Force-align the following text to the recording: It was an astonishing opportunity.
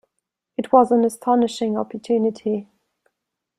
It 0.57 0.71
was 0.71 0.91
an 0.91 1.05
astonishing 1.05 1.77
opportunity. 1.77 2.67